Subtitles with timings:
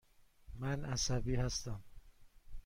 [0.59, 1.83] من عصبی هستم.